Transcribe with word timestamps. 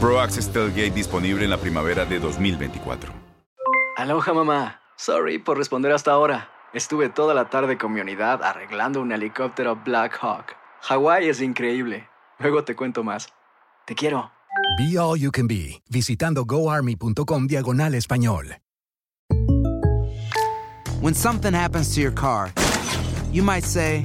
Pro 0.00 0.20
Access 0.20 0.48
Tailgate 0.48 0.92
disponible 0.92 1.42
en 1.42 1.50
la 1.50 1.56
primavera 1.56 2.04
de 2.04 2.20
2024. 2.20 3.12
Aloha 3.96 4.32
mamá. 4.32 4.80
Sorry 4.96 5.38
por 5.38 5.58
responder 5.58 5.90
hasta 5.92 6.12
ahora. 6.12 6.50
Estuve 6.72 7.08
toda 7.08 7.34
la 7.34 7.50
tarde 7.50 7.78
con 7.78 7.92
mi 7.92 8.00
unidad 8.00 8.42
arreglando 8.44 9.00
un 9.00 9.10
helicóptero 9.10 9.74
Black 9.84 10.16
Hawk. 10.20 10.54
Hawái 10.82 11.28
es 11.28 11.40
increíble. 11.40 12.08
Luego 12.38 12.62
te 12.62 12.76
cuento 12.76 13.02
más. 13.02 13.28
Te 13.86 13.96
quiero. 13.96 14.30
Be 14.78 14.96
All 14.98 15.18
You 15.18 15.32
Can 15.32 15.48
Be, 15.48 15.82
visitando 15.90 16.44
goarmy.com 16.44 17.48
diagonal 17.48 17.94
español. 17.94 18.56
When 21.00 21.14
something 21.14 21.54
happens 21.54 21.92
to 21.94 22.00
your 22.00 22.12
car, 22.12 22.52
you 23.32 23.42
might 23.42 23.64
say, 23.64 24.04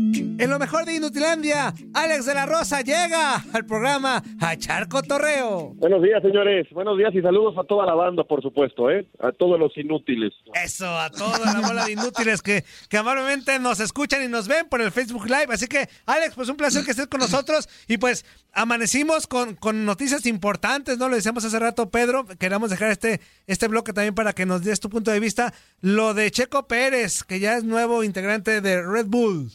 En 0.41 0.49
lo 0.49 0.57
mejor 0.57 0.85
de 0.85 0.95
Inutilandia, 0.95 1.71
Alex 1.93 2.25
de 2.25 2.33
la 2.33 2.47
Rosa 2.47 2.81
llega 2.81 3.35
al 3.53 3.63
programa 3.63 4.23
A 4.39 4.53
echar 4.53 4.87
cotorreo. 4.87 5.73
Buenos 5.75 6.01
días, 6.01 6.19
señores. 6.23 6.67
Buenos 6.71 6.97
días 6.97 7.13
y 7.13 7.21
saludos 7.21 7.53
a 7.59 7.63
toda 7.63 7.85
la 7.85 7.93
banda, 7.93 8.23
por 8.23 8.41
supuesto, 8.41 8.89
¿eh? 8.89 9.07
A 9.19 9.31
todos 9.33 9.59
los 9.59 9.77
inútiles. 9.77 10.33
Eso, 10.55 10.87
a 10.87 11.11
toda 11.11 11.53
la 11.53 11.61
bola 11.61 11.85
de 11.85 11.91
inútiles 11.91 12.41
que, 12.41 12.63
que 12.89 12.97
amablemente 12.97 13.59
nos 13.59 13.79
escuchan 13.79 14.23
y 14.23 14.29
nos 14.29 14.47
ven 14.47 14.67
por 14.67 14.81
el 14.81 14.91
Facebook 14.91 15.25
Live. 15.25 15.45
Así 15.49 15.67
que, 15.67 15.87
Alex, 16.07 16.33
pues 16.33 16.49
un 16.49 16.57
placer 16.57 16.83
que 16.83 16.89
estés 16.89 17.05
con 17.05 17.19
nosotros. 17.19 17.69
Y 17.87 17.99
pues 17.99 18.25
amanecimos 18.51 19.27
con, 19.27 19.53
con 19.53 19.85
noticias 19.85 20.25
importantes, 20.25 20.97
¿no? 20.97 21.07
Lo 21.07 21.17
decíamos 21.17 21.45
hace 21.45 21.59
rato, 21.59 21.91
Pedro. 21.91 22.25
Queremos 22.39 22.71
dejar 22.71 22.89
este, 22.89 23.21
este 23.45 23.67
bloque 23.67 23.93
también 23.93 24.15
para 24.15 24.33
que 24.33 24.47
nos 24.47 24.63
des 24.63 24.79
tu 24.79 24.89
punto 24.89 25.11
de 25.11 25.19
vista. 25.19 25.53
Lo 25.81 26.15
de 26.15 26.31
Checo 26.31 26.67
Pérez, 26.67 27.23
que 27.23 27.39
ya 27.39 27.57
es 27.57 27.63
nuevo 27.63 28.03
integrante 28.03 28.59
de 28.61 28.81
Red 28.81 29.05
Bull. 29.05 29.51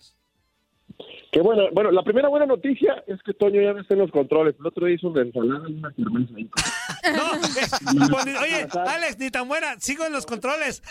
Qué 1.37 1.43
bueno. 1.43 1.65
Bueno, 1.71 1.91
la 1.91 2.03
primera 2.03 2.31
buena 2.31 2.47
noticia 2.47 3.05
es 3.07 3.23
que 3.23 3.35
Toño 3.35 3.61
ya 3.61 3.75
no 3.75 3.81
está 3.83 3.93
en 3.93 4.01
los 4.01 4.11
controles. 4.11 4.55
El 4.59 4.67
otro 4.69 4.87
día 4.87 4.95
hizo 4.97 5.09
una 5.09 5.21
ensalada 5.21 5.69
y 5.69 5.75
una 5.75 5.93
cerveza 5.93 6.33
ahí. 6.35 6.51
No, 7.95 8.09
pues, 8.11 8.27
oye, 8.41 8.67
Alex, 8.87 9.19
ni 9.19 9.31
tan 9.31 9.47
buena, 9.47 9.79
sigo 9.79 10.05
en 10.07 10.13
los 10.13 10.25
controles. 10.27 10.83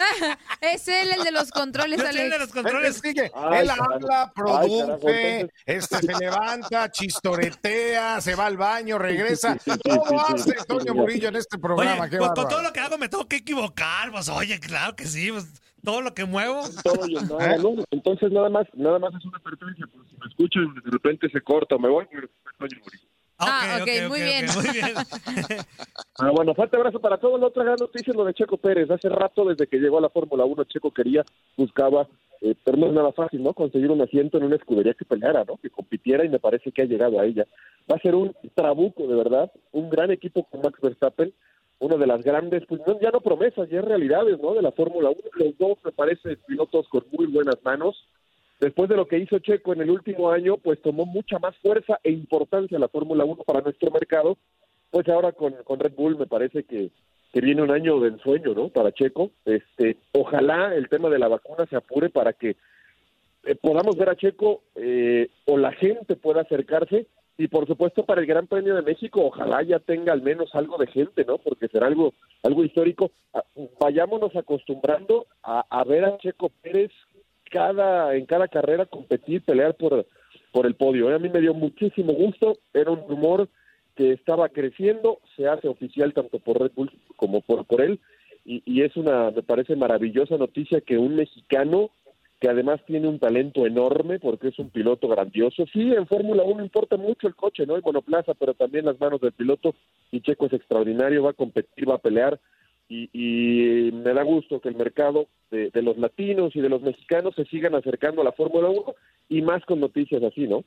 es 0.60 0.88
él 0.88 1.10
el 1.18 1.24
de 1.24 1.32
los 1.32 1.50
controles, 1.50 1.98
Yo 1.98 2.06
soy 2.06 2.14
el 2.14 2.32
Alex. 2.32 2.32
de 2.32 2.38
los 2.38 2.52
controles. 2.54 3.02
Ay, 3.04 3.12
Él 3.60 3.68
carajo. 3.68 3.92
habla, 3.92 4.22
Ay, 4.22 4.30
produce, 4.34 4.78
carajo, 4.78 4.94
entonces- 4.94 5.50
este, 5.66 5.98
se 5.98 6.18
levanta, 6.18 6.90
chistoretea, 6.90 8.20
se 8.20 8.34
va 8.36 8.46
al 8.46 8.56
baño, 8.56 8.98
regresa. 8.98 9.58
Todo 9.82 10.20
hace 10.20 10.54
Toño. 10.66 10.94
Murillo 10.94 11.28
en 11.28 11.36
este 11.36 11.58
programa. 11.58 12.02
Oye, 12.02 12.10
qué 12.10 12.16
pues 12.18 12.30
con 12.30 12.48
todo 12.48 12.62
lo 12.62 12.72
que 12.72 12.80
hago 12.80 12.96
me 12.96 13.08
tengo 13.08 13.26
que 13.26 13.36
equivocar, 13.36 14.10
pues 14.12 14.28
oye, 14.28 14.58
claro 14.60 14.94
que 14.96 15.06
sí, 15.06 15.30
pues 15.32 15.44
todo 15.82 16.02
lo 16.02 16.14
que 16.14 16.24
muevo. 16.24 16.62
Todo 16.84 17.06
yo, 17.06 17.20
no, 17.22 17.74
no, 17.74 17.84
Entonces, 17.90 18.30
nada 18.32 18.48
más, 18.48 18.66
nada 18.74 18.98
más 18.98 19.14
es 19.14 19.24
una 19.24 19.38
advertencia. 19.38 19.86
Por 19.86 20.06
si 20.08 20.16
me 20.16 20.26
escuchan, 20.26 20.74
de 20.74 20.90
repente 20.90 21.28
se 21.30 21.40
corta 21.40 21.76
o 21.76 21.78
me 21.78 21.88
voy, 21.88 22.06
pero 22.10 22.26
es 22.26 22.58
Toño 22.58 22.82
Murillo. 22.84 23.08
Ah, 23.38 23.78
ok, 23.80 24.08
muy 24.08 24.20
bien. 24.20 24.46
muy 24.54 24.70
bien. 24.72 24.94
Ah, 26.20 26.32
bueno, 26.34 26.52
fuerte 26.52 26.76
abrazo 26.76 26.98
para 26.98 27.18
todos. 27.18 27.38
La 27.38 27.46
otra 27.46 27.62
gran 27.62 27.76
noticia 27.78 28.10
es 28.10 28.16
lo 28.16 28.24
de 28.24 28.34
Checo 28.34 28.56
Pérez. 28.56 28.90
Hace 28.90 29.08
rato, 29.08 29.44
desde 29.44 29.68
que 29.68 29.78
llegó 29.78 29.98
a 29.98 30.00
la 30.00 30.08
Fórmula 30.08 30.44
1, 30.44 30.64
Checo 30.64 30.90
quería, 30.90 31.24
buscaba, 31.56 32.08
eh, 32.40 32.56
pero 32.64 32.76
no 32.76 32.86
es 32.88 32.92
nada 32.92 33.12
fácil, 33.12 33.40
¿no? 33.40 33.52
Conseguir 33.52 33.92
un 33.92 34.02
asiento 34.02 34.36
en 34.36 34.42
una 34.42 34.56
escudería 34.56 34.94
que 34.94 35.04
peleara, 35.04 35.44
¿no? 35.44 35.58
Que 35.58 35.70
compitiera 35.70 36.24
y 36.24 36.28
me 36.28 36.40
parece 36.40 36.72
que 36.72 36.82
ha 36.82 36.86
llegado 36.86 37.20
a 37.20 37.24
ella. 37.24 37.46
Va 37.88 37.94
a 37.94 38.00
ser 38.00 38.16
un 38.16 38.34
trabuco, 38.56 39.06
de 39.06 39.14
verdad. 39.14 39.52
Un 39.70 39.88
gran 39.90 40.10
equipo 40.10 40.42
con 40.42 40.60
Max 40.60 40.80
Verstappen. 40.82 41.32
Una 41.80 41.96
de 41.96 42.06
las 42.06 42.22
grandes, 42.22 42.64
pues 42.66 42.80
no, 42.86 42.98
ya 43.00 43.10
no 43.10 43.20
promesas, 43.20 43.68
ya 43.68 43.80
realidades, 43.80 44.40
¿no? 44.40 44.54
De 44.54 44.62
la 44.62 44.72
Fórmula 44.72 45.10
1. 45.10 45.20
Los 45.34 45.58
dos, 45.58 45.78
me 45.84 45.92
parece, 45.92 46.36
pilotos 46.46 46.88
con 46.88 47.04
muy 47.12 47.26
buenas 47.26 47.56
manos. 47.62 47.96
Después 48.60 48.88
de 48.88 48.96
lo 48.96 49.06
que 49.06 49.18
hizo 49.18 49.38
Checo 49.38 49.72
en 49.72 49.82
el 49.82 49.90
último 49.90 50.30
año, 50.30 50.56
pues 50.56 50.82
tomó 50.82 51.06
mucha 51.06 51.38
más 51.38 51.56
fuerza 51.58 52.00
e 52.02 52.10
importancia 52.10 52.78
la 52.78 52.88
Fórmula 52.88 53.24
1 53.24 53.44
para 53.44 53.60
nuestro 53.60 53.90
mercado 53.92 54.36
pues 54.90 55.08
ahora 55.08 55.32
con, 55.32 55.54
con 55.64 55.80
Red 55.80 55.92
Bull 55.94 56.16
me 56.18 56.26
parece 56.26 56.64
que, 56.64 56.90
que 57.32 57.40
viene 57.40 57.62
un 57.62 57.70
año 57.70 58.00
de 58.00 58.08
ensueño, 58.08 58.54
¿no? 58.54 58.68
Para 58.68 58.92
Checo. 58.92 59.30
Este, 59.44 59.96
ojalá 60.12 60.74
el 60.74 60.88
tema 60.88 61.08
de 61.10 61.18
la 61.18 61.28
vacuna 61.28 61.66
se 61.66 61.76
apure 61.76 62.10
para 62.10 62.32
que 62.32 62.56
eh, 63.44 63.54
podamos 63.60 63.96
ver 63.96 64.08
a 64.08 64.16
Checo 64.16 64.62
eh, 64.74 65.28
o 65.46 65.58
la 65.58 65.72
gente 65.72 66.16
pueda 66.16 66.42
acercarse 66.42 67.06
y 67.38 67.46
por 67.46 67.66
supuesto 67.66 68.04
para 68.04 68.20
el 68.20 68.26
Gran 68.26 68.48
Premio 68.48 68.74
de 68.74 68.82
México 68.82 69.24
ojalá 69.24 69.62
ya 69.62 69.78
tenga 69.78 70.12
al 70.12 70.22
menos 70.22 70.54
algo 70.54 70.76
de 70.76 70.88
gente, 70.88 71.24
¿no? 71.24 71.38
Porque 71.38 71.68
será 71.68 71.86
algo 71.86 72.12
algo 72.42 72.64
histórico. 72.64 73.12
Ah, 73.32 73.44
Vayámonos 73.80 74.34
acostumbrando 74.34 75.26
a, 75.42 75.64
a 75.70 75.84
ver 75.84 76.04
a 76.04 76.18
Checo 76.18 76.50
Pérez 76.62 76.90
cada 77.50 78.14
en 78.16 78.26
cada 78.26 78.48
carrera 78.48 78.86
competir, 78.86 79.42
pelear 79.42 79.74
por 79.74 80.04
por 80.52 80.66
el 80.66 80.74
podio. 80.74 81.10
¿eh? 81.10 81.14
A 81.14 81.18
mí 81.18 81.28
me 81.28 81.40
dio 81.40 81.54
muchísimo 81.54 82.12
gusto, 82.12 82.58
era 82.74 82.90
un 82.90 83.08
rumor 83.08 83.48
que 83.94 84.12
estaba 84.12 84.48
creciendo, 84.48 85.20
se 85.36 85.46
hace 85.48 85.68
oficial 85.68 86.12
tanto 86.14 86.38
por 86.38 86.60
Red 86.60 86.72
Bull 86.74 86.90
como 87.16 87.40
por, 87.40 87.64
por 87.66 87.80
él, 87.80 88.00
y, 88.44 88.62
y 88.64 88.82
es 88.82 88.96
una, 88.96 89.30
me 89.30 89.42
parece 89.42 89.76
maravillosa 89.76 90.36
noticia 90.36 90.80
que 90.80 90.98
un 90.98 91.16
mexicano, 91.16 91.90
que 92.40 92.48
además 92.48 92.80
tiene 92.86 93.08
un 93.08 93.18
talento 93.18 93.66
enorme 93.66 94.18
porque 94.18 94.48
es 94.48 94.58
un 94.58 94.70
piloto 94.70 95.08
grandioso, 95.08 95.64
sí, 95.72 95.92
en 95.92 96.06
Fórmula 96.06 96.44
1 96.44 96.62
importa 96.62 96.96
mucho 96.96 97.26
el 97.26 97.34
coche, 97.34 97.66
¿no? 97.66 97.76
El 97.76 97.82
monoplaza, 97.82 98.34
pero 98.34 98.54
también 98.54 98.84
las 98.84 99.00
manos 99.00 99.20
del 99.20 99.32
piloto, 99.32 99.74
y 100.12 100.20
Checo 100.20 100.46
es 100.46 100.52
extraordinario, 100.52 101.24
va 101.24 101.30
a 101.30 101.34
competir, 101.34 101.88
va 101.88 101.94
a 101.94 101.98
pelear, 101.98 102.40
y, 102.90 103.90
me 103.92 104.14
da 104.14 104.22
gusto 104.22 104.60
que 104.60 104.70
el 104.70 104.76
mercado 104.76 105.26
de, 105.50 105.70
de 105.70 105.82
los 105.82 105.98
latinos 105.98 106.56
y 106.56 106.60
de 106.60 106.70
los 106.70 106.80
mexicanos 106.80 107.34
se 107.34 107.44
sigan 107.44 107.74
acercando 107.74 108.22
a 108.22 108.24
la 108.24 108.32
Fórmula 108.32 108.68
1, 108.68 108.94
y 109.28 109.42
más 109.42 109.64
con 109.64 109.80
noticias 109.80 110.22
así, 110.22 110.46
¿no? 110.46 110.64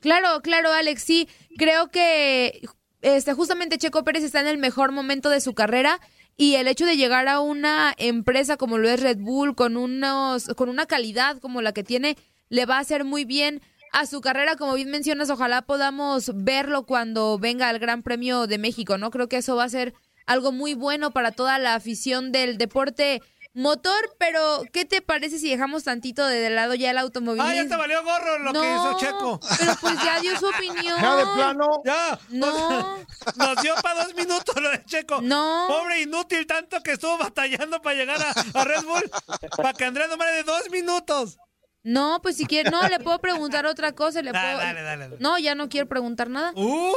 Claro, 0.00 0.42
claro, 0.42 0.70
Alex, 0.70 1.02
sí. 1.02 1.28
Creo 1.56 1.88
que 1.88 2.60
este, 3.00 3.32
justamente 3.32 3.78
Checo 3.78 4.04
Pérez 4.04 4.22
está 4.22 4.40
en 4.40 4.46
el 4.46 4.58
mejor 4.58 4.92
momento 4.92 5.30
de 5.30 5.40
su 5.40 5.54
carrera 5.54 5.98
y 6.36 6.54
el 6.56 6.68
hecho 6.68 6.86
de 6.86 6.96
llegar 6.96 7.28
a 7.28 7.40
una 7.40 7.94
empresa 7.96 8.56
como 8.56 8.78
lo 8.78 8.88
es 8.88 9.00
Red 9.00 9.18
Bull 9.18 9.54
con 9.54 9.76
unos 9.76 10.46
con 10.56 10.68
una 10.68 10.86
calidad 10.86 11.38
como 11.38 11.62
la 11.62 11.72
que 11.72 11.84
tiene 11.84 12.16
le 12.48 12.66
va 12.66 12.76
a 12.76 12.80
hacer 12.80 13.04
muy 13.04 13.24
bien 13.24 13.62
a 13.92 14.06
su 14.06 14.20
carrera, 14.20 14.56
como 14.56 14.74
bien 14.74 14.90
mencionas, 14.90 15.30
ojalá 15.30 15.62
podamos 15.62 16.32
verlo 16.34 16.84
cuando 16.84 17.38
venga 17.38 17.68
al 17.68 17.78
Gran 17.78 18.02
Premio 18.02 18.48
de 18.48 18.58
México, 18.58 18.98
¿no? 18.98 19.12
Creo 19.12 19.28
que 19.28 19.36
eso 19.36 19.54
va 19.54 19.62
a 19.62 19.68
ser 19.68 19.94
algo 20.26 20.50
muy 20.50 20.74
bueno 20.74 21.12
para 21.12 21.30
toda 21.30 21.58
la 21.58 21.76
afición 21.76 22.32
del 22.32 22.58
deporte 22.58 23.22
motor, 23.54 24.14
pero 24.18 24.62
¿qué 24.72 24.84
te 24.84 25.00
parece 25.00 25.38
si 25.38 25.48
dejamos 25.48 25.84
tantito 25.84 26.26
de 26.26 26.50
lado 26.50 26.74
ya 26.74 26.90
el 26.90 26.98
automovilismo? 26.98 27.48
Ah, 27.48 27.54
ya 27.54 27.68
te 27.68 27.76
valió 27.76 28.02
gorro 28.02 28.38
lo 28.40 28.52
que 28.52 28.58
hizo 28.58 28.96
Checo. 28.98 29.40
Pero 29.58 29.76
pues 29.80 29.94
ya 30.04 30.20
dio 30.20 30.38
su 30.38 30.46
opinión. 30.46 31.00
Ya 31.00 31.16
de 31.16 31.24
plano. 31.34 31.82
Ya. 31.84 32.18
No. 32.30 32.98
Nos 33.36 33.62
dio 33.62 33.74
para 33.82 34.04
dos 34.04 34.14
minutos 34.14 34.54
lo 34.60 34.70
de 34.70 34.84
Checo. 34.84 35.20
No. 35.22 35.66
Pobre 35.68 36.02
inútil, 36.02 36.46
tanto 36.46 36.82
que 36.82 36.92
estuvo 36.92 37.16
batallando 37.16 37.80
para 37.80 37.96
llegar 37.96 38.20
a, 38.20 38.60
a 38.60 38.64
Red 38.64 38.84
Bull. 38.84 39.10
Para 39.56 39.72
que 39.72 39.84
Andrés 39.84 40.08
no 40.08 40.16
de 40.16 40.42
dos 40.42 40.70
minutos. 40.70 41.38
No, 41.84 42.18
pues 42.22 42.36
si 42.38 42.46
quiere, 42.46 42.70
no, 42.70 42.80
le 42.88 42.98
puedo 42.98 43.18
preguntar 43.18 43.66
otra 43.66 43.92
cosa. 43.92 44.22
Le 44.22 44.32
Dale, 44.32 44.54
puedo... 44.56 44.58
dale, 44.66 44.82
dale, 44.82 45.02
dale. 45.04 45.16
No, 45.20 45.38
ya 45.38 45.54
no 45.54 45.68
quiero 45.68 45.86
preguntar 45.86 46.28
nada. 46.30 46.52
¡Uh! 46.56 46.92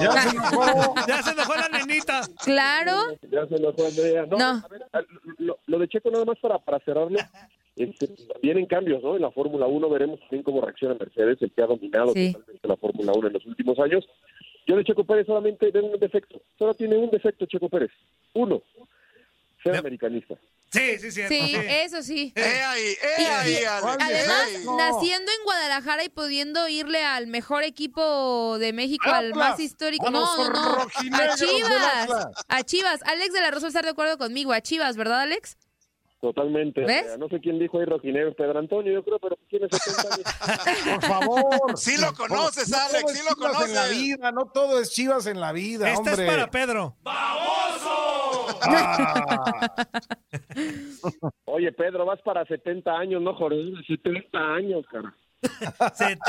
Ya 0.00 0.12
se 0.22 0.28
enojó. 0.36 0.94
Ya 1.08 1.22
se 1.22 1.30
enojó 1.30 1.54
la 1.54 1.68
nenita. 1.68 2.20
Claro. 2.44 2.92
Ya 3.30 3.46
se 3.46 3.54
Andrea. 3.56 4.26
No, 4.26 4.36
No. 4.38 4.44
a 4.62 4.68
ver, 4.68 4.82
lo, 5.38 5.58
lo 5.66 5.78
de 5.78 5.88
Checo 5.88 6.10
nada 6.10 6.24
más 6.24 6.38
para, 6.40 6.58
para 6.58 6.78
cerrarlo. 6.80 7.18
Este, 7.74 8.06
vienen 8.42 8.66
cambios, 8.66 9.02
¿no? 9.02 9.16
En 9.16 9.22
la 9.22 9.30
Fórmula 9.30 9.66
1 9.66 9.88
veremos 9.88 10.20
también 10.20 10.42
cómo 10.42 10.60
reacciona 10.60 10.94
Mercedes, 10.94 11.38
el 11.40 11.50
que 11.52 11.62
ha 11.62 11.66
dominado 11.66 12.12
Sí. 12.12 12.30
totalmente 12.34 12.68
la 12.68 12.76
Fórmula 12.76 13.12
1 13.16 13.26
en 13.28 13.32
los 13.32 13.46
últimos 13.46 13.78
años. 13.78 14.06
Yo 14.66 14.76
de 14.76 14.84
Checo 14.84 15.04
Pérez 15.04 15.26
solamente 15.26 15.70
veo 15.70 15.86
un 15.86 15.98
defecto. 15.98 16.42
Solo 16.58 16.74
tiene 16.74 16.98
un 16.98 17.08
defecto 17.08 17.46
Checo 17.46 17.70
Pérez. 17.70 17.90
Uno. 18.34 18.60
Ser 19.62 19.74
americanista. 19.76 20.34
Sí, 20.72 20.98
sí, 20.98 21.10
cierto. 21.12 21.34
Sí, 21.34 21.40
sí. 21.48 21.56
eso 21.68 22.02
sí. 22.02 22.32
Eh 22.34 22.62
ahí, 22.62 22.82
eh 23.02 23.26
ahí. 23.26 23.56
Además, 23.64 23.98
eh 24.10 24.56
ahí. 24.56 24.64
naciendo 24.76 25.30
en 25.30 25.44
Guadalajara 25.44 26.02
y 26.04 26.08
pudiendo 26.08 26.66
irle 26.68 27.04
al 27.04 27.26
mejor 27.26 27.62
equipo 27.62 28.56
de 28.58 28.72
México, 28.72 29.10
al 29.10 29.34
más 29.34 29.60
histórico. 29.60 30.10
No, 30.10 30.36
no, 30.36 30.50
no. 30.50 30.78
A 30.80 31.36
Chivas. 31.36 32.08
A 32.48 32.62
Chivas. 32.62 33.00
Alex 33.04 33.32
de 33.34 33.40
la 33.42 33.50
Rosa 33.50 33.68
estar 33.68 33.84
de 33.84 33.90
acuerdo 33.90 34.16
conmigo. 34.16 34.52
A 34.52 34.60
Chivas, 34.62 34.96
¿verdad, 34.96 35.20
Alex? 35.20 35.58
Totalmente. 36.22 36.82
¿Ves? 36.82 36.98
Andrea. 36.98 37.16
No 37.18 37.28
sé 37.28 37.40
quién 37.40 37.58
dijo 37.58 37.80
ahí 37.80 37.84
Rojinegro, 37.84 38.32
Pedro 38.34 38.60
Antonio, 38.60 38.92
yo 38.92 39.02
creo, 39.04 39.18
pero 39.18 39.36
tiene 39.50 39.66
70 39.68 40.14
años. 40.14 40.24
Por 41.00 41.02
favor. 41.04 41.42
Sí 41.76 41.96
lo 41.98 42.14
conoces, 42.14 42.68
No 42.70 42.78
Alex, 42.78 43.00
todo 43.02 43.10
es 43.10 43.18
sí 43.18 43.24
lo 43.28 43.34
Chivas 43.34 43.68
en 43.68 43.74
la 43.74 43.80
conoces. 43.82 43.98
vida, 43.98 44.32
no 44.32 44.44
todo 44.46 44.80
es 44.80 44.90
Chivas 44.92 45.26
en 45.26 45.40
la 45.40 45.50
vida, 45.52 45.90
Esta 45.90 46.12
hombre. 46.12 46.24
es 46.26 46.30
para 46.30 46.50
Pedro. 46.50 46.96
Ah. 48.62 49.74
Oye, 51.46 51.72
Pedro, 51.72 52.06
vas 52.06 52.20
para 52.22 52.44
70 52.44 52.90
años, 52.90 53.22
no, 53.22 53.34
Jorge, 53.34 53.72
70 53.86 54.38
años, 54.38 54.84
cara. 54.90 55.14
70 55.94 56.24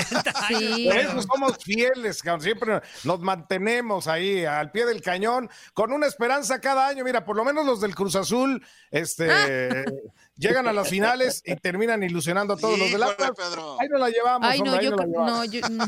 años. 0.48 0.64
Sí. 0.66 0.88
Por 0.90 0.98
eso 0.98 1.22
somos 1.22 1.58
fieles, 1.64 2.22
cabrón. 2.22 2.42
siempre 2.42 2.82
nos 3.04 3.20
mantenemos 3.20 4.08
ahí 4.08 4.44
al 4.44 4.72
pie 4.72 4.86
del 4.86 5.02
cañón 5.02 5.50
con 5.74 5.92
una 5.92 6.08
esperanza 6.08 6.60
cada 6.60 6.88
año. 6.88 7.04
Mira, 7.04 7.24
por 7.24 7.36
lo 7.36 7.46
menos 7.46 7.66
los 7.66 7.80
del 7.80 7.94
Cruz 7.94 8.16
Azul 8.16 8.66
este, 8.90 9.28
llegan 10.36 10.68
a 10.68 10.74
las 10.74 10.90
finales 10.90 11.44
y 11.46 11.56
terminan 11.58 12.02
ilusionando 12.02 12.56
a 12.56 12.58
todos 12.58 12.80
los 12.80 12.92
del. 12.92 13.02
Pedro. 13.36 13.78
Ahí 13.80 13.88
no 13.90 14.00
la 14.00 14.10
llevamos, 14.10 14.50
Ay, 14.50 14.60
no, 14.62 14.72
hombre, 14.72 14.80
ahí 14.80 14.86
yo, 14.86 14.92
no 14.92 14.98
la 14.98 15.06
llevamos. 15.06 15.32
no, 15.32 15.46
yo, 15.46 15.70
no. 15.70 15.86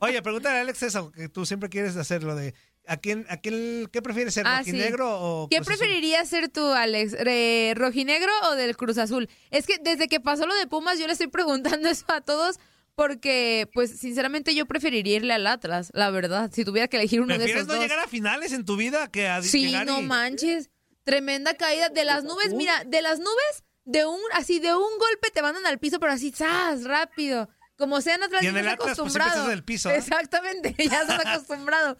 Oye, 0.00 0.22
pregúntale 0.22 0.58
a 0.58 0.60
Alex 0.62 0.82
eso, 0.84 1.12
que 1.12 1.28
tú 1.28 1.44
siempre 1.44 1.68
quieres 1.68 1.96
hacerlo 1.96 2.34
de 2.34 2.54
¿a 2.86 2.96
quién, 2.98 3.26
a 3.28 3.36
quién, 3.38 3.88
qué 3.92 4.02
prefieres 4.02 4.34
ser, 4.34 4.44
Ah, 4.46 4.62
sí. 4.64 4.70
rojinegro 4.72 5.20
o 5.20 5.48
¿Qué 5.48 5.56
Cruz 5.56 5.68
Azul? 5.68 5.78
preferirías 5.78 6.28
ser 6.28 6.48
tú, 6.48 6.64
Alex? 6.72 7.12
¿De 7.12 7.74
¿Rojinegro 7.76 8.30
o 8.50 8.54
del 8.54 8.76
Cruz 8.76 8.98
Azul? 8.98 9.28
Es 9.50 9.66
que 9.66 9.78
desde 9.78 10.08
que 10.08 10.20
pasó 10.20 10.46
lo 10.46 10.54
de 10.54 10.66
Pumas, 10.66 10.98
yo 10.98 11.06
le 11.06 11.12
estoy 11.12 11.26
preguntando 11.80 11.88
eso 11.88 12.04
a 12.08 12.20
todos 12.20 12.58
porque, 12.94 13.68
pues, 13.74 13.90
sinceramente 13.98 14.54
yo 14.54 14.64
preferiría 14.66 15.16
irle 15.16 15.34
al 15.34 15.46
Atlas, 15.46 15.90
la 15.92 16.10
verdad, 16.10 16.50
si 16.52 16.64
tuviera 16.64 16.88
que 16.88 16.96
elegir 16.96 17.20
uno 17.20 17.34
de 17.34 17.40
¿Prefieres 17.40 17.62
esos 17.64 17.68
no 17.68 17.74
dos. 17.74 17.82
llegar 17.82 17.98
a 18.02 18.08
finales 18.08 18.52
en 18.52 18.64
tu 18.64 18.76
vida 18.76 19.08
que 19.10 19.28
a 19.28 19.42
Sí, 19.42 19.66
llegar 19.66 19.86
no 19.86 20.00
y- 20.00 20.04
manches. 20.04 20.70
Tremenda 21.04 21.54
caída 21.54 21.88
de 21.90 22.04
las 22.04 22.24
nubes. 22.24 22.52
Mira, 22.54 22.82
de 22.84 23.00
las 23.02 23.18
nubes, 23.20 23.64
de 23.84 24.06
un, 24.06 24.18
así 24.32 24.58
de 24.60 24.74
un 24.74 24.98
golpe 24.98 25.30
te 25.32 25.40
mandan 25.42 25.64
al 25.66 25.78
piso, 25.78 26.00
pero 26.00 26.12
así, 26.12 26.32
¡zas! 26.32 26.84
rápido. 26.84 27.48
Como 27.76 28.00
sean 28.00 28.22
Atlas, 28.22 28.42
Y 28.42 28.46
ya 28.46 28.50
en 28.50 28.56
el 28.56 28.62
estás 28.66 28.72
Atlas, 28.74 28.86
pues, 28.86 28.98
acostumbrado. 28.98 29.30
estás 29.32 29.46
en 29.46 29.52
el 29.52 29.62
piso, 29.64 29.90
¿eh? 29.90 29.96
Exactamente, 29.98 30.74
ya 30.90 31.02
estás 31.02 31.26
acostumbrado. 31.26 31.96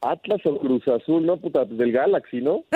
Atlas 0.00 0.40
o 0.44 0.58
Cruz 0.58 0.86
Azul, 0.88 1.26
no, 1.26 1.38
puta, 1.38 1.64
del 1.64 1.92
Galaxy, 1.92 2.40
¿no? 2.40 2.64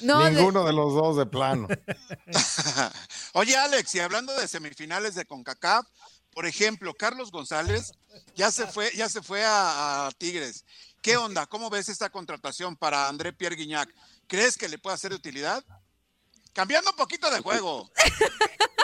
No, 0.00 0.28
Ninguno 0.28 0.64
de 0.64 0.72
los 0.72 0.94
dos 0.94 1.16
de 1.16 1.26
plano. 1.26 1.68
Oye, 3.34 3.54
Alex, 3.54 3.94
y 3.94 4.00
hablando 4.00 4.34
de 4.34 4.48
semifinales 4.48 5.14
de 5.14 5.26
CONCACAF, 5.26 5.86
por 6.32 6.46
ejemplo, 6.46 6.94
Carlos 6.94 7.30
González 7.30 7.92
ya 8.34 8.50
se 8.50 8.66
fue, 8.66 8.90
ya 8.96 9.08
se 9.08 9.22
fue 9.22 9.44
a, 9.44 10.06
a 10.06 10.10
Tigres. 10.12 10.64
¿Qué 11.02 11.16
onda? 11.16 11.46
¿Cómo 11.46 11.70
ves 11.70 11.88
esta 11.88 12.10
contratación 12.10 12.76
para 12.76 13.08
André 13.08 13.32
Pierre 13.32 13.54
Guignac? 13.54 13.94
¿Crees 14.26 14.56
que 14.56 14.68
le 14.68 14.78
puede 14.78 14.94
hacer 14.94 15.10
de 15.10 15.16
utilidad? 15.16 15.62
Cambiando 16.52 16.90
un 16.90 16.96
poquito 16.96 17.30
de 17.30 17.40
juego. 17.40 17.90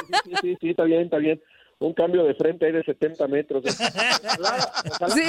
Sí, 0.06 0.12
sí, 0.24 0.32
sí, 0.40 0.56
sí, 0.60 0.70
está 0.70 0.84
bien, 0.84 1.02
está 1.02 1.18
bien. 1.18 1.42
Un 1.80 1.92
cambio 1.92 2.24
de 2.24 2.34
frente 2.34 2.66
ahí 2.66 2.72
de 2.72 2.82
70 2.82 3.28
metros. 3.28 3.64
Ojalá, 4.38 4.72
ojalá, 4.90 5.14
Sí. 5.14 5.22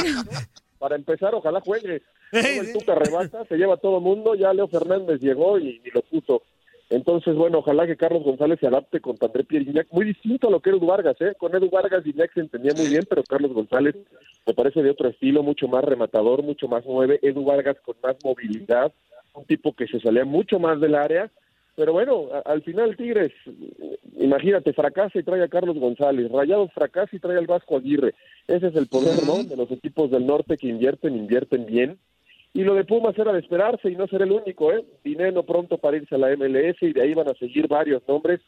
Para 0.80 0.96
empezar, 0.96 1.36
ojalá 1.36 1.60
juegue. 1.62 2.02
El. 2.32 2.74
Tuca 2.74 2.96
rebasa, 2.96 3.46
se 3.46 3.58
lleva 3.58 3.74
a 3.74 3.78
todo 3.78 4.00
mundo, 4.00 4.34
ya 4.36 4.54
Leo 4.54 4.68
Fernández 4.68 5.20
llegó 5.20 5.60
y, 5.60 5.82
y 5.84 5.92
lo 5.92 6.02
puso. 6.02 6.44
Entonces, 6.90 7.36
bueno, 7.36 7.60
ojalá 7.60 7.86
que 7.86 7.98
Carlos 7.98 8.24
González 8.24 8.60
se 8.60 8.66
adapte 8.66 9.00
con 9.00 9.16
André 9.22 9.44
Pierre 9.44 9.66
Guignac, 9.66 9.88
muy 9.92 10.06
distinto 10.06 10.48
a 10.48 10.52
lo 10.52 10.60
que 10.60 10.70
era 10.70 10.78
Edu 10.78 10.88
Vargas, 10.88 11.22
¿eh? 11.22 11.36
Con 11.38 11.56
Edu 11.56 11.70
Vargas 11.70 12.04
Guignac 12.04 12.34
se 12.34 12.40
entendía 12.40 12.74
muy 12.76 12.88
bien, 12.88 13.06
pero 13.08 13.24
Carlos 13.24 13.54
González 13.54 13.96
me 14.48 14.54
parece 14.56 14.82
de 14.82 14.90
otro 14.90 15.08
estilo, 15.10 15.44
mucho 15.44 15.68
más 15.68 15.84
rematador, 15.84 16.42
mucho 16.42 16.68
más 16.68 16.84
nueve, 16.88 17.20
Edu 17.22 17.46
Vargas 17.46 17.78
con 17.86 17.96
más 18.02 18.16
movilidad, 18.24 18.92
un 19.36 19.46
tipo 19.46 19.76
que 19.76 19.86
se 19.88 20.00
salía 20.00 20.26
mucho 20.26 20.58
más 20.58 20.82
del 20.82 20.96
área, 20.96 21.30
pero 21.76 21.94
bueno, 21.94 22.30
al 22.46 22.62
final 22.64 22.98
Tigres, 22.98 23.32
imagínate, 24.18 24.74
fracasa 24.74 25.20
y 25.20 25.24
trae 25.24 25.44
a 25.44 25.48
Carlos 25.48 25.78
González, 25.78 26.32
Rayados 26.32 26.72
fracasa 26.74 27.16
y 27.16 27.20
trae 27.20 27.38
al 27.38 27.48
Vasco 27.48 27.78
Aguirre, 27.78 28.14
ese 28.48 28.68
es 28.68 28.76
el 28.76 28.88
poder, 28.88 29.24
¿no? 29.26 29.44
De 29.44 29.56
los 29.56 29.72
equipos 29.72 30.12
del 30.12 30.26
norte 30.26 30.58
que 30.58 30.68
invierten, 30.68 31.16
invierten 31.16 31.66
bien, 31.66 32.00
y 32.54 32.64
lo 32.64 32.74
de 32.74 32.84
Pumas 32.84 33.18
era 33.18 33.32
de 33.32 33.40
esperarse 33.40 33.90
y 33.90 33.96
no 33.96 34.08
ser 34.08 34.24
el 34.24 34.32
único, 34.32 34.74
¿eh? 34.74 34.84
Dinero 35.04 35.44
pronto 35.44 35.78
para 35.78 35.98
irse 35.98 36.16
a 36.16 36.18
la 36.18 36.36
MLS 36.36 36.82
y 36.82 36.94
de 36.94 37.02
ahí 37.02 37.14
van 37.14 37.30
a 37.30 37.36
seguir 37.36 37.68
varios 37.68 38.02
nombres. 38.08 38.42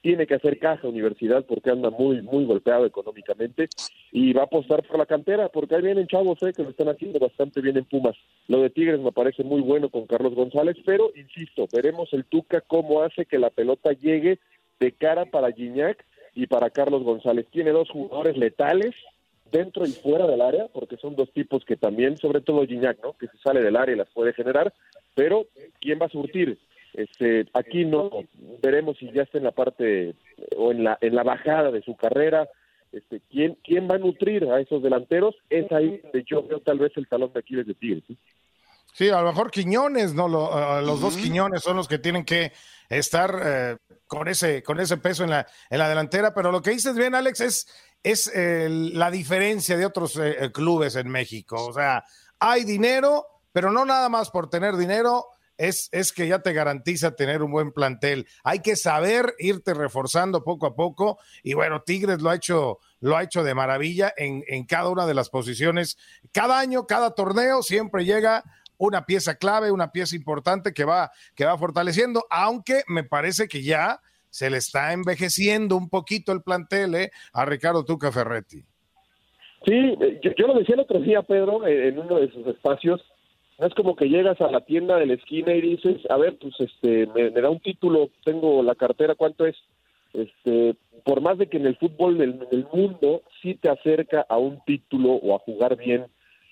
Tiene 0.00 0.26
que 0.26 0.34
hacer 0.34 0.58
caja 0.58 0.86
Universidad 0.88 1.44
porque 1.44 1.70
anda 1.70 1.90
muy, 1.90 2.22
muy 2.22 2.44
golpeado 2.44 2.86
económicamente 2.86 3.68
y 4.12 4.32
va 4.32 4.42
a 4.42 4.44
apostar 4.44 4.82
por 4.84 4.98
la 4.98 5.06
cantera 5.06 5.48
porque 5.48 5.74
ahí 5.74 5.82
vienen 5.82 6.06
chavos, 6.06 6.42
¿eh? 6.42 6.52
Que 6.54 6.62
lo 6.62 6.70
están 6.70 6.88
haciendo 6.88 7.18
bastante 7.18 7.60
bien 7.60 7.76
en 7.76 7.84
Pumas. 7.84 8.16
Lo 8.46 8.62
de 8.62 8.70
Tigres 8.70 9.00
me 9.00 9.12
parece 9.12 9.42
muy 9.42 9.60
bueno 9.60 9.88
con 9.88 10.06
Carlos 10.06 10.34
González, 10.34 10.76
pero 10.84 11.10
insisto, 11.16 11.66
veremos 11.72 12.12
el 12.12 12.24
Tuca 12.24 12.60
cómo 12.60 13.02
hace 13.02 13.26
que 13.26 13.38
la 13.38 13.50
pelota 13.50 13.92
llegue 13.92 14.38
de 14.78 14.92
cara 14.92 15.26
para 15.26 15.52
Gignac 15.52 16.04
y 16.34 16.46
para 16.46 16.70
Carlos 16.70 17.02
González. 17.02 17.46
Tiene 17.50 17.70
dos 17.70 17.90
jugadores 17.90 18.36
letales 18.36 18.94
dentro 19.50 19.84
y 19.84 19.90
fuera 19.90 20.26
del 20.26 20.40
área, 20.40 20.68
porque 20.68 20.96
son 20.96 21.16
dos 21.16 21.32
tipos 21.32 21.64
que 21.64 21.76
también, 21.76 22.16
sobre 22.16 22.40
todo 22.40 22.66
Gignac, 22.66 23.02
¿no? 23.02 23.14
Que 23.14 23.26
se 23.26 23.38
sale 23.38 23.62
del 23.62 23.76
área 23.76 23.94
y 23.94 23.98
las 23.98 24.10
puede 24.10 24.32
generar, 24.32 24.72
pero 25.14 25.46
¿quién 25.80 25.98
va 26.00 26.06
a 26.06 26.10
surtir? 26.10 26.58
Este, 26.94 27.46
aquí 27.54 27.84
no 27.84 28.10
veremos 28.62 28.96
si 28.98 29.10
ya 29.12 29.22
está 29.22 29.38
en 29.38 29.44
la 29.44 29.52
parte 29.52 30.14
o 30.56 30.72
en 30.72 30.84
la 30.84 30.98
en 31.00 31.14
la 31.14 31.22
bajada 31.22 31.70
de 31.70 31.82
su 31.82 31.96
carrera, 31.96 32.48
este, 32.92 33.20
quién 33.30 33.56
quién 33.62 33.88
va 33.90 33.96
a 33.96 33.98
nutrir 33.98 34.44
a 34.44 34.60
esos 34.60 34.82
delanteros, 34.82 35.34
es 35.50 35.70
ahí 35.72 36.00
donde 36.02 36.24
yo 36.26 36.42
veo 36.46 36.60
tal 36.60 36.78
vez 36.78 36.92
el 36.96 37.06
talón 37.08 37.32
de 37.32 37.40
Aquiles 37.40 37.66
de 37.66 37.74
Tigres. 37.74 38.02
¿sí? 38.06 38.16
Sí, 38.94 39.10
a 39.10 39.20
lo 39.20 39.28
mejor 39.28 39.50
Quiñones, 39.50 40.14
no, 40.14 40.26
Lo- 40.28 40.80
los 40.80 41.00
dos 41.00 41.16
Quiñones 41.16 41.62
son 41.62 41.76
los 41.76 41.86
que 41.86 41.98
tienen 41.98 42.24
que 42.24 42.52
estar 42.88 43.30
eh, 43.44 43.76
con 44.06 44.26
ese 44.26 44.62
con 44.62 44.80
ese 44.80 44.96
peso 44.96 45.22
en 45.24 45.30
la 45.30 45.46
en 45.70 45.78
la 45.78 45.88
delantera, 45.88 46.32
pero 46.34 46.50
lo 46.50 46.62
que 46.62 46.70
dices 46.70 46.96
bien, 46.96 47.14
Alex, 47.14 47.40
es 47.40 47.84
es 48.02 48.32
eh, 48.34 48.68
la 48.70 49.10
diferencia 49.10 49.76
de 49.76 49.84
otros 49.84 50.16
eh, 50.16 50.36
eh, 50.40 50.50
clubes 50.52 50.96
en 50.96 51.08
México. 51.10 51.66
O 51.66 51.72
sea, 51.72 52.02
hay 52.40 52.64
dinero, 52.64 53.26
pero 53.52 53.70
no 53.70 53.84
nada 53.84 54.08
más 54.08 54.30
por 54.30 54.48
tener 54.48 54.76
dinero. 54.76 55.26
Es, 55.58 55.90
es 55.92 56.12
que 56.12 56.26
ya 56.26 56.38
te 56.38 56.54
garantiza 56.54 57.16
tener 57.16 57.42
un 57.42 57.50
buen 57.50 57.72
plantel. 57.72 58.26
Hay 58.44 58.60
que 58.60 58.76
saber 58.76 59.34
irte 59.38 59.74
reforzando 59.74 60.42
poco 60.44 60.66
a 60.66 60.74
poco. 60.74 61.18
Y 61.42 61.52
bueno, 61.52 61.82
Tigres 61.82 62.22
lo 62.22 62.30
ha 62.30 62.36
hecho, 62.36 62.78
lo 63.00 63.16
ha 63.16 63.24
hecho 63.24 63.44
de 63.44 63.54
maravilla 63.54 64.14
en, 64.16 64.42
en 64.48 64.64
cada 64.64 64.88
una 64.88 65.06
de 65.06 65.14
las 65.14 65.28
posiciones. 65.28 65.98
Cada 66.32 66.58
año, 66.58 66.86
cada 66.86 67.14
torneo, 67.14 67.62
siempre 67.62 68.04
llega 68.04 68.44
una 68.78 69.04
pieza 69.04 69.34
clave, 69.34 69.70
una 69.70 69.92
pieza 69.92 70.16
importante 70.16 70.72
que 70.72 70.84
va, 70.84 71.10
que 71.34 71.44
va 71.44 71.58
fortaleciendo, 71.58 72.24
aunque 72.30 72.82
me 72.86 73.04
parece 73.04 73.48
que 73.48 73.62
ya 73.62 74.00
se 74.30 74.50
le 74.50 74.58
está 74.58 74.92
envejeciendo 74.92 75.76
un 75.76 75.88
poquito 75.88 76.32
el 76.32 76.42
plantel 76.42 76.94
¿eh? 76.94 77.10
a 77.32 77.44
Ricardo 77.44 77.84
Tuca 77.84 78.12
Ferretti. 78.12 78.64
Sí, 79.66 79.96
eh, 80.00 80.20
yo, 80.22 80.30
yo 80.36 80.46
lo 80.46 80.54
decía 80.54 80.74
el 80.74 80.82
otro 80.82 81.00
día, 81.00 81.22
Pedro, 81.22 81.66
eh, 81.66 81.88
en 81.88 81.98
uno 81.98 82.20
de 82.20 82.30
sus 82.30 82.46
espacios. 82.46 83.00
No 83.58 83.66
es 83.66 83.74
como 83.74 83.96
que 83.96 84.08
llegas 84.08 84.40
a 84.40 84.50
la 84.50 84.60
tienda 84.60 84.96
de 84.96 85.06
la 85.06 85.14
esquina 85.14 85.52
y 85.52 85.60
dices, 85.60 85.98
a 86.10 86.16
ver, 86.16 86.38
pues 86.38 86.54
este, 86.60 87.06
me, 87.08 87.30
da 87.30 87.50
un 87.50 87.58
título, 87.58 88.08
tengo 88.24 88.62
la 88.62 88.76
cartera, 88.76 89.16
¿cuánto 89.16 89.46
es? 89.46 89.56
Este, 90.14 90.76
por 91.04 91.20
más 91.20 91.38
de 91.38 91.48
que 91.48 91.56
en 91.56 91.66
el 91.66 91.76
fútbol 91.76 92.18
del, 92.18 92.66
mundo 92.72 93.22
sí 93.42 93.56
te 93.56 93.68
acerca 93.68 94.24
a 94.28 94.38
un 94.38 94.60
título 94.64 95.14
o 95.14 95.34
a 95.34 95.40
jugar 95.40 95.76
bien 95.76 96.06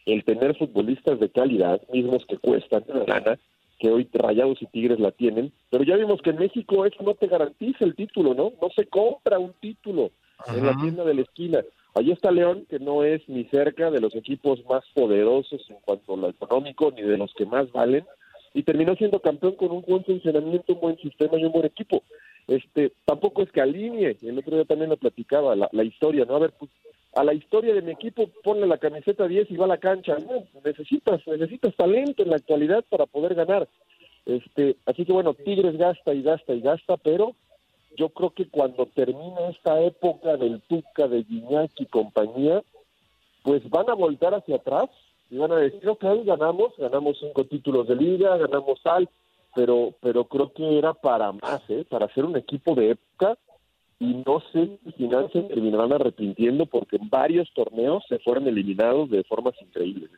el 0.04 0.24
tener 0.24 0.56
futbolistas 0.56 1.20
de 1.20 1.30
calidad, 1.30 1.80
mismos 1.92 2.26
que 2.26 2.38
cuestan 2.38 2.84
lana, 3.06 3.38
que 3.78 3.90
hoy 3.90 4.08
Rayados 4.12 4.60
y 4.60 4.66
Tigres 4.66 4.98
la 4.98 5.12
tienen, 5.12 5.52
pero 5.70 5.84
ya 5.84 5.96
vimos 5.96 6.20
que 6.22 6.30
en 6.30 6.38
México 6.38 6.86
eso 6.86 7.02
no 7.02 7.14
te 7.14 7.28
garantiza 7.28 7.84
el 7.84 7.94
título, 7.94 8.34
¿no? 8.34 8.52
No 8.60 8.68
se 8.74 8.86
compra 8.86 9.38
un 9.38 9.52
título 9.60 10.10
en 10.48 10.66
la 10.66 10.76
tienda 10.76 11.04
de 11.04 11.14
la 11.14 11.22
esquina. 11.22 11.64
Allí 11.94 12.12
está 12.12 12.30
León, 12.30 12.66
que 12.68 12.78
no 12.78 13.04
es 13.04 13.26
ni 13.28 13.44
cerca 13.44 13.90
de 13.90 14.00
los 14.00 14.14
equipos 14.14 14.64
más 14.66 14.84
poderosos 14.94 15.64
en 15.70 15.76
cuanto 15.84 16.14
a 16.14 16.16
lo 16.16 16.28
económico, 16.28 16.92
ni 16.94 17.02
de 17.02 17.16
los 17.16 17.32
que 17.34 17.46
más 17.46 17.70
valen, 17.72 18.04
y 18.52 18.62
terminó 18.62 18.94
siendo 18.96 19.20
campeón 19.20 19.56
con 19.56 19.70
un 19.70 19.82
buen 19.82 20.04
funcionamiento, 20.04 20.74
un 20.74 20.80
buen 20.80 20.98
sistema 20.98 21.38
y 21.38 21.44
un 21.44 21.52
buen 21.52 21.66
equipo. 21.66 22.02
Este, 22.48 22.92
tampoco 23.04 23.42
es 23.42 23.50
que 23.50 23.60
alinee, 23.60 24.16
el 24.22 24.38
otro 24.38 24.56
día 24.56 24.64
también 24.64 24.90
lo 24.90 24.96
platicaba, 24.96 25.56
la, 25.56 25.68
la 25.72 25.84
historia, 25.84 26.24
¿no? 26.24 26.36
A 26.36 26.40
ver, 26.40 26.52
pues, 26.58 26.70
a 27.16 27.24
la 27.24 27.32
historia 27.32 27.74
de 27.74 27.82
mi 27.82 27.92
equipo 27.92 28.28
ponle 28.44 28.66
la 28.66 28.78
camiseta 28.78 29.26
10 29.26 29.50
y 29.50 29.56
va 29.56 29.64
a 29.64 29.68
la 29.68 29.78
cancha. 29.78 30.18
No, 30.18 30.44
necesitas, 30.62 31.26
necesitas 31.26 31.74
talento 31.74 32.22
en 32.22 32.30
la 32.30 32.36
actualidad 32.36 32.84
para 32.88 33.06
poder 33.06 33.34
ganar. 33.34 33.66
Este, 34.26 34.76
así 34.84 35.04
que 35.06 35.12
bueno, 35.12 35.32
Tigres 35.32 35.78
gasta 35.78 36.12
y 36.12 36.22
gasta 36.22 36.52
y 36.52 36.60
gasta, 36.60 36.96
pero 36.98 37.34
yo 37.96 38.10
creo 38.10 38.30
que 38.30 38.48
cuando 38.48 38.86
termine 38.86 39.50
esta 39.50 39.80
época 39.80 40.36
del 40.36 40.60
Tuca, 40.62 41.08
de 41.08 41.22
Guiñac 41.22 41.70
y 41.78 41.86
compañía, 41.86 42.62
pues 43.42 43.68
van 43.70 43.88
a 43.90 43.94
voltar 43.94 44.34
hacia 44.34 44.56
atrás 44.56 44.90
y 45.30 45.38
van 45.38 45.52
a 45.52 45.56
decir, 45.56 45.88
ok, 45.88 46.04
ganamos, 46.24 46.72
ganamos 46.78 47.16
cinco 47.20 47.44
títulos 47.44 47.88
de 47.88 47.96
liga, 47.96 48.36
ganamos 48.36 48.80
tal, 48.82 49.08
pero, 49.54 49.94
pero 50.00 50.24
creo 50.24 50.52
que 50.52 50.78
era 50.78 50.94
para 50.94 51.32
más, 51.32 51.62
¿eh? 51.68 51.84
para 51.88 52.12
ser 52.14 52.24
un 52.24 52.36
equipo 52.36 52.74
de 52.74 52.90
época 52.90 53.36
y 53.98 54.22
no 54.26 54.42
sé 54.52 54.78
si 54.84 54.92
final 54.92 55.30
terminarán 55.32 55.92
arrepintiendo 55.92 56.66
porque 56.66 56.96
en 56.96 57.08
varios 57.08 57.50
torneos 57.54 58.04
se 58.08 58.18
fueron 58.18 58.46
eliminados 58.46 59.10
de 59.10 59.24
formas 59.24 59.54
increíbles. 59.60 60.10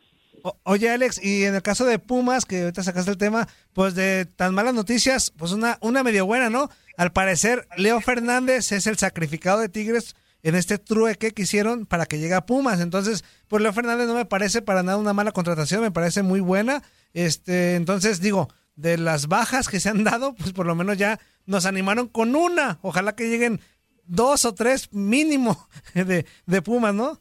Oye, 0.65 0.89
Alex, 0.89 1.23
y 1.23 1.45
en 1.45 1.55
el 1.55 1.63
caso 1.63 1.85
de 1.85 1.99
Pumas, 1.99 2.45
que 2.45 2.63
ahorita 2.63 2.83
sacaste 2.83 3.11
el 3.11 3.19
tema, 3.19 3.47
pues 3.73 3.95
de 3.95 4.25
tan 4.25 4.55
malas 4.55 4.75
noticias, 4.75 5.33
pues 5.37 5.53
una, 5.53 5.79
una 5.81 6.03
medio 6.03 6.27
buena, 6.27 6.49
¿no? 6.49 6.69
Al 6.99 7.13
parecer, 7.13 7.69
Leo 7.77 8.01
Fernández 8.01 8.73
es 8.73 8.89
el 8.89 8.97
sacrificado 8.97 9.61
de 9.61 9.69
Tigres 9.69 10.17
en 10.43 10.57
este 10.57 10.79
trueque 10.79 11.31
que 11.31 11.43
hicieron 11.43 11.87
para 11.87 12.07
que 12.07 12.19
llegue 12.19 12.35
a 12.35 12.45
Pumas. 12.45 12.81
Entonces, 12.81 13.25
pues 13.47 13.63
Leo 13.63 13.73
Fernández 13.73 14.09
no 14.09 14.17
me 14.17 14.25
parece 14.25 14.63
para 14.63 14.83
nada 14.83 14.99
una 14.99 15.13
mala 15.13 15.31
contratación, 15.31 15.81
me 15.81 15.93
parece 15.93 16.25
muy 16.25 16.41
buena. 16.41 16.83
Este, 17.15 17.77
entonces, 17.77 18.21
digo, 18.21 18.49
de 18.75 18.99
las 18.99 19.29
bajas 19.29 19.69
que 19.69 19.79
se 19.79 19.89
han 19.89 20.03
dado, 20.03 20.35
pues 20.35 20.53
por 20.53 20.67
lo 20.67 20.75
menos 20.75 20.99
ya 20.99 21.21
nos 21.47 21.67
animaron 21.67 22.09
con 22.09 22.35
una. 22.35 22.81
Ojalá 22.83 23.15
que 23.15 23.29
lleguen 23.29 23.61
dos 24.05 24.45
o 24.45 24.53
tres 24.53 24.93
mínimo 24.93 25.69
de, 25.95 26.27
de 26.47 26.63
Pumas, 26.63 26.97
¿no? 26.97 27.17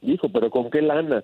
Hijo, 0.00 0.28
pero 0.32 0.50
¿con 0.50 0.72
qué 0.72 0.82
lana? 0.82 1.22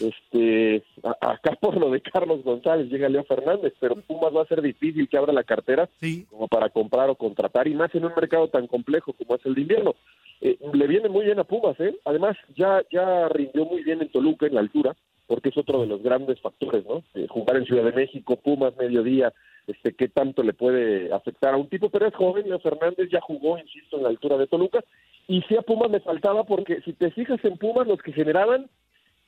Este, 0.00 0.82
a- 1.02 1.32
acá 1.32 1.52
por 1.60 1.76
lo 1.76 1.90
de 1.90 2.00
Carlos 2.00 2.42
González 2.42 2.88
llega 2.90 3.08
Leo 3.08 3.24
Fernández, 3.24 3.74
pero 3.78 3.96
Pumas 3.96 4.34
va 4.34 4.42
a 4.42 4.46
ser 4.46 4.62
difícil 4.62 5.08
que 5.08 5.18
abra 5.18 5.32
la 5.32 5.44
cartera 5.44 5.88
como 6.30 6.48
para 6.48 6.70
comprar 6.70 7.10
o 7.10 7.14
contratar, 7.14 7.68
y 7.68 7.74
más 7.74 7.94
en 7.94 8.06
un 8.06 8.12
mercado 8.16 8.48
tan 8.48 8.66
complejo 8.66 9.12
como 9.12 9.36
es 9.36 9.44
el 9.44 9.54
de 9.54 9.60
invierno. 9.60 9.94
Eh, 10.40 10.56
le 10.72 10.86
viene 10.86 11.08
muy 11.10 11.26
bien 11.26 11.38
a 11.38 11.44
Pumas, 11.44 11.78
¿eh? 11.80 11.94
Además, 12.06 12.36
ya, 12.56 12.82
ya 12.90 13.28
rindió 13.28 13.66
muy 13.66 13.82
bien 13.82 14.00
en 14.00 14.08
Toluca, 14.08 14.46
en 14.46 14.54
la 14.54 14.60
altura, 14.60 14.96
porque 15.26 15.50
es 15.50 15.56
otro 15.58 15.82
de 15.82 15.86
los 15.86 16.02
grandes 16.02 16.40
factores, 16.40 16.84
¿no? 16.86 17.02
Eh, 17.14 17.26
jugar 17.28 17.58
en 17.58 17.66
Ciudad 17.66 17.84
de 17.84 17.92
México, 17.92 18.36
Pumas, 18.36 18.74
mediodía, 18.78 19.32
este, 19.66 19.92
qué 19.94 20.08
tanto 20.08 20.42
le 20.42 20.54
puede 20.54 21.12
afectar 21.12 21.52
a 21.52 21.58
un 21.58 21.68
tipo, 21.68 21.90
pero 21.90 22.06
es 22.06 22.14
joven, 22.14 22.48
Leo 22.48 22.58
Fernández 22.58 23.10
ya 23.12 23.20
jugó, 23.20 23.58
insisto, 23.58 23.98
en 23.98 24.04
la 24.04 24.08
altura 24.08 24.38
de 24.38 24.46
Toluca, 24.46 24.82
y 25.28 25.42
sí 25.42 25.56
a 25.56 25.62
Pumas 25.62 25.90
le 25.90 26.00
faltaba, 26.00 26.44
porque 26.44 26.80
si 26.80 26.94
te 26.94 27.10
fijas 27.10 27.44
en 27.44 27.58
Pumas, 27.58 27.86
los 27.86 28.00
que 28.00 28.12
generaban, 28.12 28.68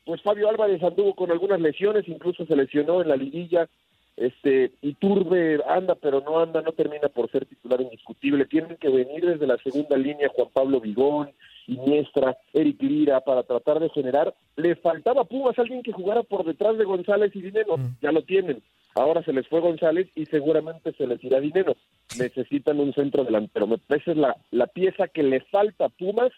pues 0.05 0.21
Fabio 0.23 0.49
Álvarez 0.49 0.83
anduvo 0.83 1.15
con 1.15 1.31
algunas 1.31 1.61
lesiones, 1.61 2.09
incluso 2.09 2.45
se 2.47 2.57
lesionó 2.57 3.03
en 3.03 3.09
la 3.09 3.17
liguilla, 3.17 3.69
este 4.17 4.73
Iturbe 4.83 5.61
anda 5.67 5.95
pero 5.95 6.21
no 6.21 6.39
anda, 6.39 6.61
no 6.61 6.73
termina 6.73 7.09
por 7.09 7.31
ser 7.31 7.47
titular 7.47 7.81
indiscutible, 7.81 8.45
tienen 8.45 8.77
que 8.77 8.89
venir 8.89 9.25
desde 9.25 9.47
la 9.47 9.57
segunda 9.59 9.97
línea 9.97 10.31
Juan 10.35 10.49
Pablo 10.53 10.81
Vigón, 10.81 11.31
Iniestra, 11.67 12.37
Eric 12.53 12.83
Lira 12.83 13.21
para 13.21 13.43
tratar 13.45 13.81
de 13.81 13.89
generar, 13.91 14.35
le 14.57 14.77
faltaba 14.77 15.25
Pumas 15.25 15.59
alguien 15.59 15.83
que 15.83 15.93
jugara 15.93 16.23
por 16.23 16.45
detrás 16.45 16.77
de 16.77 16.85
González 16.85 17.35
y 17.35 17.41
Dinero, 17.41 17.77
ya 18.03 18.13
lo 18.13 18.23
tienen, 18.23 18.63
ahora 18.95 19.23
se 19.23 19.33
les 19.33 19.49
fue 19.49 19.61
González 19.61 20.09
y 20.15 20.27
seguramente 20.27 20.93
se 20.93 21.07
les 21.07 21.23
irá 21.25 21.41
Dinero, 21.41 21.77
necesitan 22.19 22.81
un 22.81 22.93
centro 22.93 23.25
delantero, 23.25 23.67
parece 23.87 24.11
es 24.11 24.17
la, 24.17 24.37
la 24.51 24.67
pieza 24.67 25.09
que 25.09 25.23
le 25.23 25.41
falta 25.41 25.87
a 25.87 25.89
Pumas, 25.89 26.33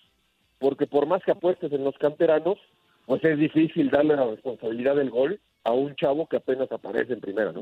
porque 0.60 0.86
por 0.86 1.06
más 1.06 1.24
que 1.24 1.32
apuestes 1.32 1.72
en 1.72 1.82
los 1.82 1.96
canteranos, 1.98 2.58
pues 3.06 3.24
es 3.24 3.38
difícil 3.38 3.90
darle 3.90 4.16
la 4.16 4.26
responsabilidad 4.26 4.96
del 4.96 5.10
gol 5.10 5.40
a 5.64 5.72
un 5.72 5.94
chavo 5.96 6.28
que 6.28 6.36
apenas 6.36 6.70
aparece 6.72 7.14
en 7.14 7.20
primera, 7.20 7.52
¿no? 7.52 7.60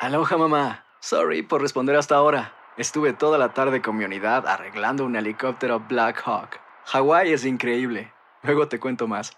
Aloha 0.00 0.36
mamá. 0.38 0.84
Sorry 1.00 1.42
por 1.42 1.62
responder 1.62 1.96
hasta 1.96 2.16
ahora. 2.16 2.54
Estuve 2.76 3.12
toda 3.12 3.38
la 3.38 3.52
tarde 3.54 3.82
con 3.82 3.96
mi 3.96 4.04
unidad 4.04 4.46
arreglando 4.46 5.04
un 5.04 5.16
helicóptero 5.16 5.84
Black 5.88 6.22
Hawk. 6.24 6.60
Hawái 6.86 7.32
es 7.32 7.44
increíble. 7.44 8.12
Luego 8.42 8.68
te 8.68 8.78
cuento 8.78 9.06
más. 9.06 9.32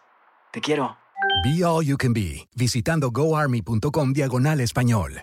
Te 0.53 0.61
quiero. 0.61 0.97
Be 1.45 1.65
All 1.65 1.85
You 1.85 1.97
Can 1.97 2.13
Be, 2.13 2.49
visitando 2.55 3.11
goarmy.com 3.11 4.13
diagonal 4.13 4.61
español. 4.61 5.23